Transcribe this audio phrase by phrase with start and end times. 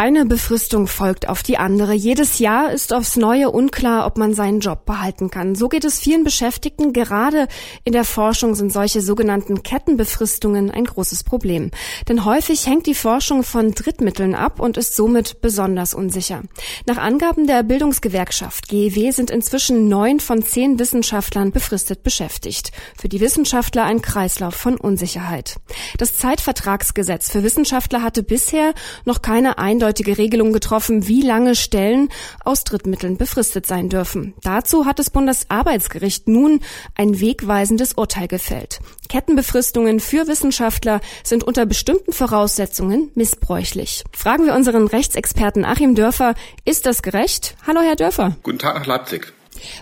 [0.00, 1.92] Eine Befristung folgt auf die andere.
[1.92, 5.54] Jedes Jahr ist aufs Neue unklar, ob man seinen Job behalten kann.
[5.54, 6.94] So geht es vielen Beschäftigten.
[6.94, 7.48] Gerade
[7.84, 11.70] in der Forschung sind solche sogenannten Kettenbefristungen ein großes Problem.
[12.08, 16.44] Denn häufig hängt die Forschung von Drittmitteln ab und ist somit besonders unsicher.
[16.86, 22.72] Nach Angaben der Bildungsgewerkschaft GEW sind inzwischen neun von zehn Wissenschaftlern befristet beschäftigt.
[22.98, 25.56] Für die Wissenschaftler ein Kreislauf von Unsicherheit.
[25.98, 28.72] Das Zeitvertragsgesetz für Wissenschaftler hatte bisher
[29.04, 32.10] noch keine eindeutige eindeutige Regelung getroffen, wie lange Stellen
[32.44, 34.34] aus Drittmitteln befristet sein dürfen.
[34.44, 36.60] Dazu hat das Bundesarbeitsgericht nun
[36.94, 38.78] ein wegweisendes Urteil gefällt.
[39.08, 44.04] Kettenbefristungen für Wissenschaftler sind unter bestimmten Voraussetzungen missbräuchlich.
[44.16, 47.56] Fragen wir unseren Rechtsexperten Achim Dörfer, ist das gerecht?
[47.66, 48.36] Hallo, Herr Dörfer.
[48.44, 49.32] Guten Tag nach Leipzig.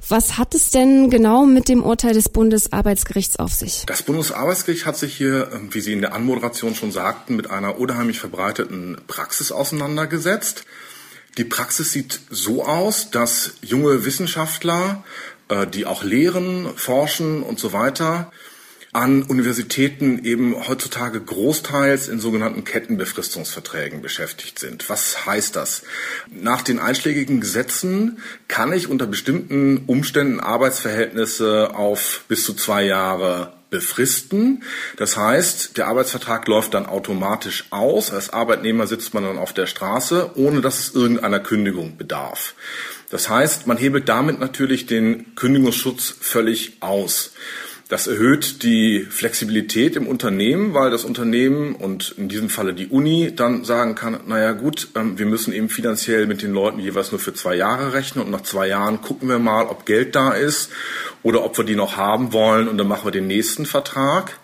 [0.08, 3.84] Was hat es denn genau mit dem Urteil des Bundesarbeitsgerichts auf sich?
[3.86, 7.78] Das Bundesarbeitsgericht hat sich hier, ähm, wie Sie in der Anmoderation schon sagten, mit einer
[7.78, 10.64] unheimlich verbreiteten Praxis auseinandergesetzt.
[11.36, 15.04] Die Praxis sieht so aus, dass junge Wissenschaftler,
[15.48, 18.32] äh, die auch lehren, forschen und so weiter,
[18.92, 24.88] an Universitäten eben heutzutage großteils in sogenannten Kettenbefristungsverträgen beschäftigt sind.
[24.88, 25.82] Was heißt das?
[26.30, 33.52] Nach den einschlägigen Gesetzen kann ich unter bestimmten Umständen Arbeitsverhältnisse auf bis zu zwei Jahre
[33.70, 34.62] befristen.
[34.96, 38.10] Das heißt, der Arbeitsvertrag läuft dann automatisch aus.
[38.10, 42.54] Als Arbeitnehmer sitzt man dann auf der Straße, ohne dass es irgendeiner Kündigung bedarf.
[43.10, 47.32] Das heißt, man hebelt damit natürlich den Kündigungsschutz völlig aus.
[47.88, 53.34] Das erhöht die Flexibilität im Unternehmen, weil das Unternehmen und in diesem Falle die Uni
[53.34, 57.18] dann sagen kann, naja gut, ähm, wir müssen eben finanziell mit den Leuten jeweils nur
[57.18, 60.70] für zwei Jahre rechnen und nach zwei Jahren gucken wir mal, ob Geld da ist
[61.22, 64.38] oder ob wir die noch haben wollen und dann machen wir den nächsten Vertrag.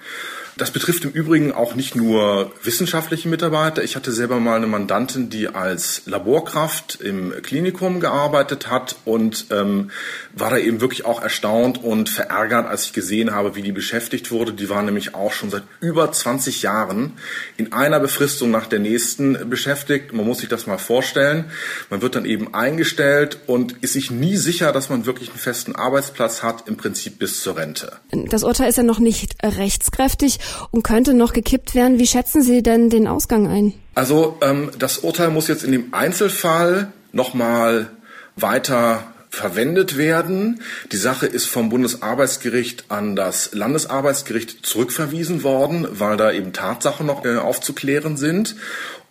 [0.57, 3.83] Das betrifft im Übrigen auch nicht nur wissenschaftliche Mitarbeiter.
[3.83, 9.91] Ich hatte selber mal eine Mandantin, die als Laborkraft im Klinikum gearbeitet hat und ähm,
[10.33, 14.31] war da eben wirklich auch erstaunt und verärgert, als ich gesehen habe, wie die beschäftigt
[14.31, 14.53] wurde.
[14.53, 17.15] Die war nämlich auch schon seit über 20 Jahren
[17.57, 20.13] in einer Befristung nach der nächsten beschäftigt.
[20.13, 21.47] Man muss sich das mal vorstellen.
[21.91, 25.75] Man wird dann eben eingestellt und ist sich nie sicher, dass man wirklich einen festen
[25.75, 27.93] Arbeitsplatz hat, im Prinzip bis zur Rente.
[28.13, 30.39] Das Urteil ist ja noch nicht rechtskräftig
[30.71, 31.99] und könnte noch gekippt werden.
[31.99, 33.75] Wie schätzen Sie denn den Ausgang ein?
[33.95, 37.91] Also ähm, das Urteil muss jetzt in dem Einzelfall nochmal
[38.37, 40.61] weiter verwendet werden.
[40.93, 47.25] Die Sache ist vom Bundesarbeitsgericht an das Landesarbeitsgericht zurückverwiesen worden, weil da eben Tatsachen noch
[47.25, 48.57] äh, aufzuklären sind.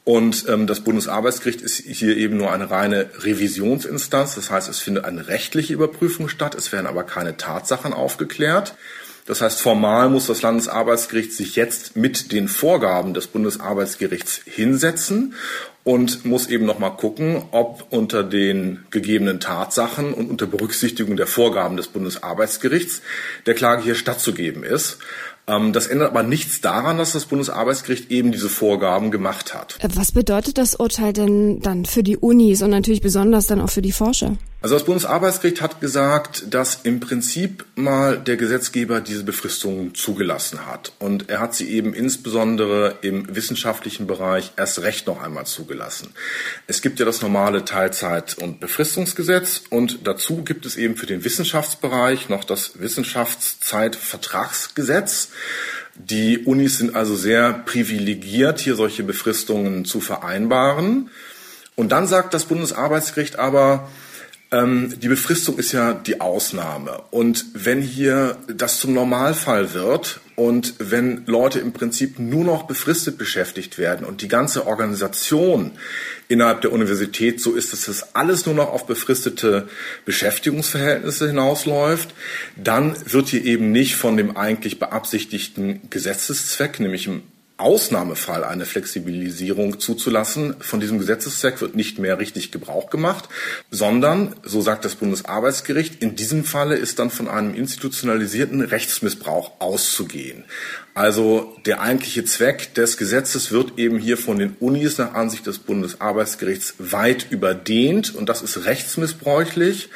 [0.06, 4.36] Und ähm, das Bundesarbeitsgericht ist hier eben nur eine reine Revisionsinstanz.
[4.36, 6.56] Das heißt, es findet eine rechtliche Überprüfung statt.
[6.56, 8.76] Es werden aber keine Tatsachen aufgeklärt.
[9.26, 15.36] Das heißt, formal muss das Landesarbeitsgericht sich jetzt mit den Vorgaben des Bundesarbeitsgerichts hinsetzen
[15.84, 21.28] und muss eben noch mal gucken, ob unter den gegebenen Tatsachen und unter Berücksichtigung der
[21.28, 23.02] Vorgaben des Bundesarbeitsgerichts
[23.46, 24.98] der Klage hier stattzugeben ist.
[25.48, 29.78] Ähm, das ändert aber nichts daran, dass das Bundesarbeitsgericht eben diese Vorgaben gemacht hat.
[29.80, 33.70] Äh, was bedeutet das Urteil denn dann für die Unis und natürlich besonders dann auch
[33.70, 34.38] für die Forscher?
[34.64, 40.94] Also das Bundesarbeitsgericht hat gesagt, dass im Prinzip mal der Gesetzgeber diese Befristungen zugelassen hat.
[41.00, 46.14] Und er hat sie eben insbesondere im wissenschaftlichen Bereich erst recht noch einmal zugelassen.
[46.66, 51.26] Es gibt ja das normale Teilzeit- und Befristungsgesetz und dazu gibt es eben für den
[51.26, 55.32] Wissenschaftsbereich noch das Wissenschaftszeitvertragsgesetz.
[55.96, 61.10] Die Unis sind also sehr privilegiert, hier solche Befristungen zu vereinbaren.
[61.76, 63.90] Und dann sagt das Bundesarbeitsgericht aber,
[64.54, 67.02] ähm, die Befristung ist ja die Ausnahme.
[67.10, 73.18] Und wenn hier das zum Normalfall wird und wenn Leute im Prinzip nur noch befristet
[73.18, 75.72] beschäftigt werden und die ganze Organisation
[76.28, 79.68] innerhalb der Universität so ist, dass das alles nur noch auf befristete
[80.06, 82.14] Beschäftigungsverhältnisse hinausläuft,
[82.56, 87.24] dann wird hier eben nicht von dem eigentlich beabsichtigten Gesetzeszweck, nämlich im
[87.64, 90.56] Ausnahmefall eine Flexibilisierung zuzulassen.
[90.60, 93.30] Von diesem Gesetzeszweck wird nicht mehr richtig Gebrauch gemacht,
[93.72, 100.44] sondern, so sagt das Bundesarbeitsgericht, in diesem Falle ist dann von einem institutionalisierten Rechtsmissbrauch auszugehen.
[100.94, 105.60] Also der eigentliche Zweck des Gesetzes wird eben hier von den Unis nach Ansicht des
[105.60, 109.90] Bundesarbeitsgerichts weit überdehnt und das ist rechtsmissbräuchlich.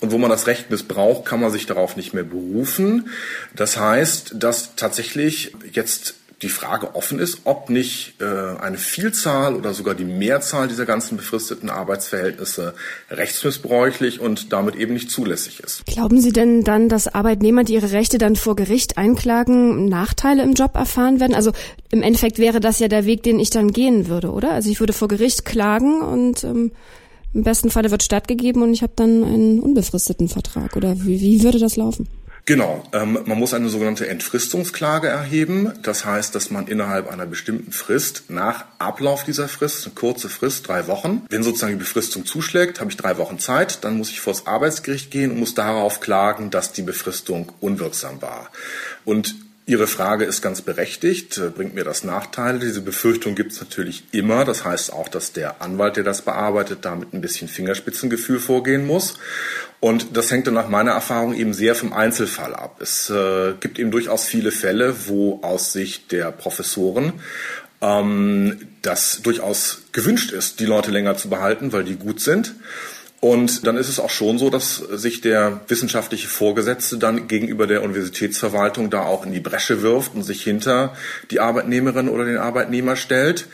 [0.00, 3.10] Und wo man das Recht missbraucht, kann man sich darauf nicht mehr berufen.
[3.56, 9.74] Das heißt, dass tatsächlich jetzt die Frage offen ist, ob nicht äh, eine Vielzahl oder
[9.74, 12.74] sogar die Mehrzahl dieser ganzen befristeten Arbeitsverhältnisse
[13.10, 15.84] rechtsmissbräuchlich und damit eben nicht zulässig ist.
[15.86, 20.52] Glauben Sie denn dann, dass Arbeitnehmer, die ihre Rechte dann vor Gericht einklagen, Nachteile im
[20.52, 21.34] Job erfahren werden?
[21.34, 21.50] Also
[21.90, 24.52] im Endeffekt wäre das ja der Weg, den ich dann gehen würde, oder?
[24.52, 26.70] Also ich würde vor Gericht klagen und ähm,
[27.34, 30.76] im besten Falle wird stattgegeben und ich habe dann einen unbefristeten Vertrag.
[30.76, 32.08] Oder wie, wie würde das laufen?
[32.48, 35.74] Genau, ähm, man muss eine sogenannte Entfristungsklage erheben.
[35.82, 40.66] Das heißt, dass man innerhalb einer bestimmten Frist nach Ablauf dieser Frist, eine kurze Frist,
[40.66, 44.22] drei Wochen, wenn sozusagen die Befristung zuschlägt, habe ich drei Wochen Zeit, dann muss ich
[44.22, 48.48] vor das Arbeitsgericht gehen und muss darauf klagen, dass die Befristung unwirksam war.
[49.04, 49.34] Und
[49.68, 51.36] Ihre Frage ist ganz berechtigt.
[51.36, 52.58] Äh, bringt mir das Nachteile?
[52.58, 54.46] Diese Befürchtung gibt es natürlich immer.
[54.46, 59.18] Das heißt auch, dass der Anwalt, der das bearbeitet, damit ein bisschen Fingerspitzengefühl vorgehen muss.
[59.78, 62.80] Und das hängt dann nach meiner Erfahrung eben sehr vom Einzelfall ab.
[62.80, 67.12] Es äh, gibt eben durchaus viele Fälle, wo aus Sicht der Professoren
[67.82, 72.54] ähm, das durchaus gewünscht ist, die Leute länger zu behalten, weil die gut sind.
[73.20, 77.82] Und dann ist es auch schon so, dass sich der wissenschaftliche Vorgesetzte dann gegenüber der
[77.82, 80.94] Universitätsverwaltung da auch in die Bresche wirft und sich hinter
[81.32, 83.48] die Arbeitnehmerin oder den Arbeitnehmer stellt.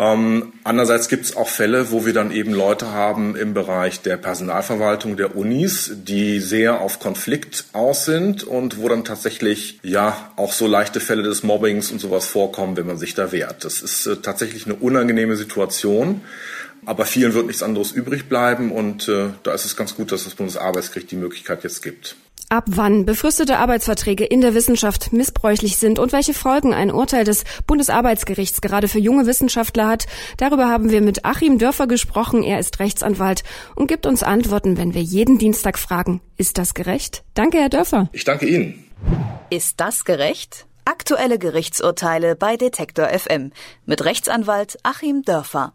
[0.00, 4.16] Ähm, andererseits gibt es auch Fälle, wo wir dann eben Leute haben im Bereich der
[4.16, 10.52] Personalverwaltung der Unis, die sehr auf Konflikt aus sind und wo dann tatsächlich ja auch
[10.52, 13.64] so leichte Fälle des Mobbings und sowas vorkommen, wenn man sich da wehrt.
[13.64, 16.20] Das ist äh, tatsächlich eine unangenehme Situation.
[16.86, 20.24] Aber vielen wird nichts anderes übrig bleiben und äh, da ist es ganz gut, dass
[20.24, 22.16] das Bundesarbeitsgericht die Möglichkeit jetzt gibt.
[22.50, 27.44] Ab wann befristete Arbeitsverträge in der Wissenschaft missbräuchlich sind und welche Folgen ein Urteil des
[27.66, 30.06] Bundesarbeitsgerichts gerade für junge Wissenschaftler hat,
[30.38, 32.42] darüber haben wir mit Achim Dörfer gesprochen.
[32.42, 37.22] Er ist Rechtsanwalt und gibt uns Antworten, wenn wir jeden Dienstag fragen, ist das gerecht?
[37.34, 38.08] Danke, Herr Dörfer.
[38.12, 38.82] Ich danke Ihnen.
[39.50, 40.64] Ist das gerecht?
[40.86, 43.52] Aktuelle Gerichtsurteile bei Detektor FM
[43.84, 45.74] mit Rechtsanwalt Achim Dörfer.